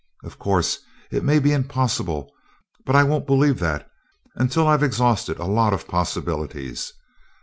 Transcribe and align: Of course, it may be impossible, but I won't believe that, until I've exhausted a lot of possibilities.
Of 0.23 0.39
course, 0.39 0.79
it 1.11 1.23
may 1.23 1.37
be 1.37 1.51
impossible, 1.53 2.33
but 2.87 2.95
I 2.95 3.03
won't 3.03 3.27
believe 3.27 3.59
that, 3.59 3.87
until 4.33 4.67
I've 4.67 4.81
exhausted 4.81 5.37
a 5.37 5.45
lot 5.45 5.73
of 5.75 5.87
possibilities. 5.87 6.91